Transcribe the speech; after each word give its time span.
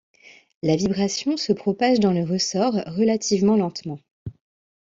La 0.63 0.75
vibration 0.75 1.37
se 1.37 1.53
propage 1.53 1.99
dans 1.99 2.11
le 2.11 2.23
ressort 2.23 2.73
relativement 2.87 3.55
lentement. 3.55 3.99